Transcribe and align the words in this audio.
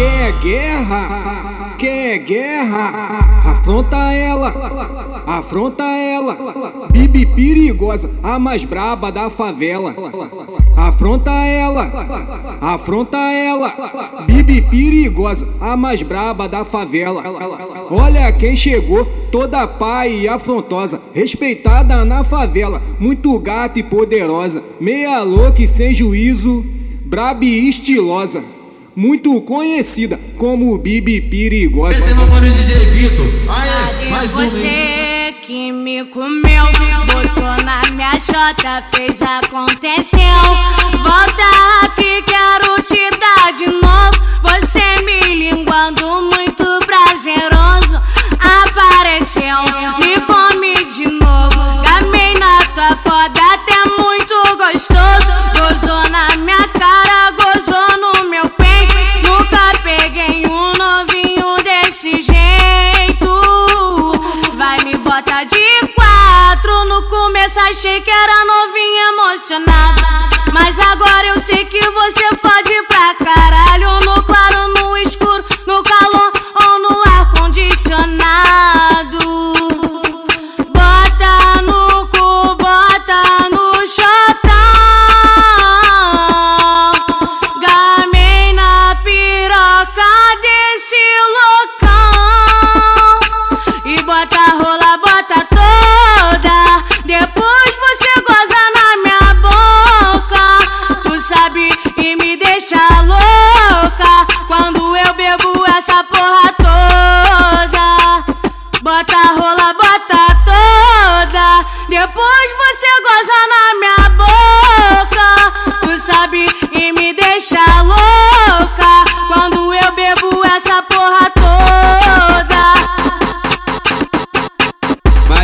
Quer 0.00 0.32
guerra? 0.40 1.74
Quer 1.76 2.18
guerra? 2.20 3.18
Afronta 3.44 4.14
ela, 4.14 4.48
afronta 5.26 5.84
ela. 5.84 6.88
Bibi 6.90 7.26
perigosa, 7.26 8.10
a 8.22 8.38
mais 8.38 8.64
braba 8.64 9.12
da 9.12 9.28
favela. 9.28 9.94
Afronta 10.74 11.30
ela, 11.44 11.92
afronta 12.62 13.18
ela. 13.18 14.24
Bibi 14.26 14.62
perigosa, 14.62 15.46
a 15.60 15.76
mais 15.76 16.02
braba 16.02 16.48
da 16.48 16.64
favela. 16.64 17.22
Olha 17.90 18.32
quem 18.32 18.56
chegou, 18.56 19.04
toda 19.30 19.66
pai 19.66 20.20
e 20.20 20.28
afrontosa, 20.28 20.98
respeitada 21.12 22.06
na 22.06 22.24
favela, 22.24 22.80
muito 22.98 23.38
gata 23.38 23.78
e 23.78 23.82
poderosa, 23.82 24.64
meia 24.80 25.22
louca 25.22 25.60
e 25.60 25.66
sem 25.66 25.94
juízo, 25.94 26.64
braba 27.04 27.44
e 27.44 27.68
estilosa 27.68 28.59
muito 28.94 29.40
conhecida 29.42 30.18
como 30.36 30.76
Bibi 30.78 31.20
Perigosa. 31.20 31.98
Esse 31.98 32.10
é 32.10 32.14
meu 32.14 32.26
mano 32.26 32.46
DJ 32.46 32.74
Vitor. 32.90 33.26
Aê, 33.48 34.10
mais 34.10 34.36
um. 34.36 34.48
Você 34.48 35.34
que 35.42 35.72
me 35.72 36.04
comeu, 36.04 36.64
botou 37.06 37.64
na 37.64 37.82
minha 37.94 38.18
chota, 38.18 38.82
fez 38.94 39.20
aconteceu. 39.22 40.20
Que 72.30 72.69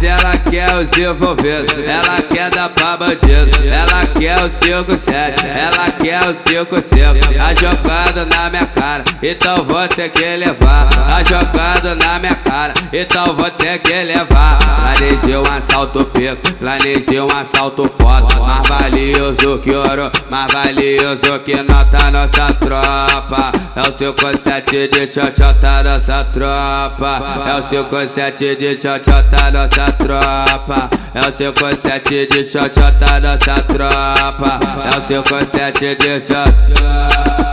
Mas 0.00 0.08
ela 0.08 0.36
quer 0.36 0.72
os 0.76 0.96
envolvidos, 0.96 1.74
ela 1.84 2.22
quer 2.22 2.50
dar 2.50 2.68
pra 2.68 2.96
bandido, 2.96 3.50
ela 3.66 4.06
quer 4.06 4.38
o 4.44 4.48
5-7, 4.48 5.44
ela 5.44 5.90
quer 5.90 6.22
o 6.22 6.34
5-5. 6.34 7.36
Tá 7.36 7.54
jogando 7.54 8.26
na 8.32 8.48
minha 8.48 8.66
cara, 8.66 9.02
então 9.20 9.64
vou 9.64 9.88
ter 9.88 10.08
que 10.10 10.36
levar. 10.36 10.86
Tá 10.86 11.22
jogando 11.24 11.96
na 12.00 12.18
minha 12.20 12.34
cara, 12.36 12.74
então 12.92 13.34
vou 13.34 13.50
ter 13.50 13.80
que 13.80 14.04
levar. 14.04 14.58
Planejei 14.96 15.36
um 15.36 15.56
assalto 15.56 16.04
pico, 16.04 16.54
planejei 16.60 17.20
um 17.20 17.26
assalto 17.26 17.90
foda. 18.00 18.36
Mais 18.36 18.68
valioso 18.68 19.58
que 19.58 19.72
ouro, 19.72 20.12
mais 20.30 20.52
valioso 20.52 21.40
que 21.44 21.56
nota 21.56 22.10
nossa 22.12 22.52
tropa. 22.54 23.50
É 23.74 23.80
o 23.80 23.92
5-7 23.92 24.90
de 24.90 25.12
xoxota 25.12 25.82
nossa 25.82 26.24
tropa. 26.32 27.20
É 27.48 27.54
o 27.56 27.62
5-7 27.62 28.56
de 28.56 28.80
xoxota 28.80 29.50
nossa 29.50 29.87
tropa. 29.92 30.90
É 31.14 31.20
o 31.20 31.32
5-7 31.32 32.28
de 32.28 32.44
xoxota 32.44 33.20
nossa 33.20 33.62
tropa. 33.62 34.60
É 34.84 34.98
o 34.98 35.22
5-7 35.22 35.96
de 35.96 36.20
xoxota. 36.20 37.47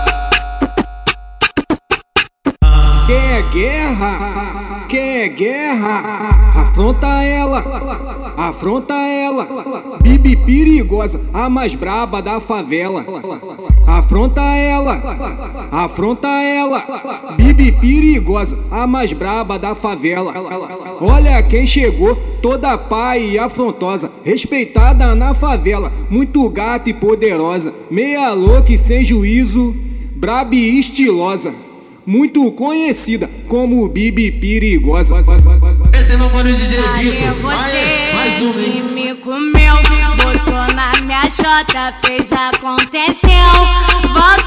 Quer 3.05 3.43
guerra? 3.51 4.85
Quer 4.89 5.29
guerra? 5.29 6.01
Afronta 6.55 7.07
ela, 7.21 8.33
afronta 8.35 8.95
ela. 8.95 9.47
Bibi 10.01 10.35
perigosa, 10.35 11.21
a 11.31 11.47
mais 11.47 11.75
braba 11.75 12.19
da 12.19 12.39
favela. 12.39 13.05
Afronta 13.85 14.41
ela, 14.41 15.03
afronta 15.71 16.27
ela. 16.27 16.81
Bibi 17.38 17.73
perigosa, 17.73 18.57
a 18.71 18.88
mais 18.88 19.13
braba 19.13 19.59
da 19.59 19.75
favela. 19.75 20.33
Olha 20.99 21.44
quem 21.44 21.67
chegou, 21.67 22.15
toda 22.41 22.75
pai 22.75 23.33
e 23.33 23.38
afrontosa, 23.38 24.11
respeitada 24.23 25.13
na 25.13 25.35
favela, 25.35 25.91
muito 26.09 26.49
gata 26.49 26.89
e 26.89 26.94
poderosa, 26.94 27.71
meia 27.91 28.33
louca 28.33 28.73
e 28.73 28.77
sem 28.79 29.05
juízo, 29.05 29.75
braba 30.15 30.55
e 30.55 30.79
estilosa 30.79 31.64
muito 32.05 32.51
conhecida 32.51 33.29
como 33.47 33.88
Bibi 33.88 34.31
Perigosa. 34.31 35.19
Esse 35.19 36.13
é 36.13 36.17
meu 36.17 36.29
mano 36.29 36.55
DJ 36.55 36.79
Aê, 36.79 37.03
Vitor. 37.03 37.27
Aê, 37.27 37.33
você 37.33 38.13
mais 38.13 38.41
um. 38.41 38.53
que 38.53 38.81
me 38.93 39.16
comeu, 39.16 39.75
botou 40.23 40.75
na 40.75 40.91
minha 41.03 41.29
chota, 41.29 41.94
fez 42.05 42.31
aconteceu. 42.31 43.29
Volta 44.13 44.44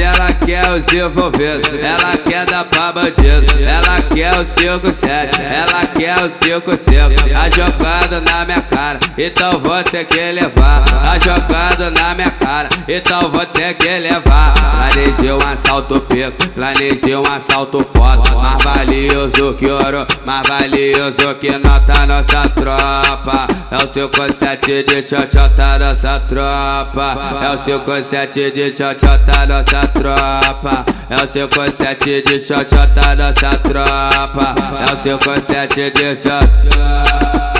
Ela 0.00 0.32
quer 0.32 0.70
os 0.70 0.86
envolvidos, 0.94 1.68
ela 1.82 2.16
quer 2.18 2.44
dar 2.46 2.64
pra 2.64 2.92
bandido, 2.92 3.44
ela 3.60 4.00
quer 4.14 4.32
o 4.38 4.46
57, 4.46 5.40
ela 5.40 5.86
quer 5.86 6.16
o 6.24 6.30
55. 6.30 7.28
Tá 7.30 7.50
jogando 7.50 8.30
na 8.30 8.44
minha 8.44 8.60
cara, 8.62 8.98
então 9.18 9.58
vou 9.58 9.82
ter 9.82 10.04
que 10.04 10.32
levar. 10.32 10.84
Tá 10.84 11.18
jogando 11.18 11.90
na 11.98 12.14
minha 12.14 12.30
cara, 12.30 12.68
então 12.86 13.28
vou 13.30 13.44
ter 13.46 13.74
que 13.74 13.98
levar. 13.98 14.54
Planejei 14.54 15.32
um 15.32 15.52
assalto 15.52 16.00
pico, 16.00 16.48
planejei 16.54 17.16
um 17.16 17.22
assalto 17.22 17.84
foda. 17.92 18.30
Mais 18.36 18.62
valioso 18.62 19.54
que 19.54 19.66
ouro, 19.66 20.06
mais 20.24 20.46
valioso 20.46 21.34
que 21.40 21.50
nota 21.58 22.06
nossa 22.06 22.48
tropa. 22.50 23.46
É 23.70 23.76
o 23.76 23.92
57 23.92 24.84
de 24.84 25.02
xoxota 25.02 25.78
nossa 25.78 26.20
tropa. 26.20 27.18
É 27.44 27.54
o 27.54 27.58
57 27.58 28.50
de 28.52 28.76
xoxota 28.76 29.46
nossa 29.46 29.87
tropa. 29.88 30.84
É 31.10 31.16
o 31.16 31.28
57 31.28 32.22
de 32.22 32.40
xoxota 32.40 33.14
nossa 33.16 33.58
tropa. 33.58 34.54
É 34.88 34.92
o 34.92 35.02
57 35.02 35.90
de 35.90 36.16
xoxota. 36.16 37.57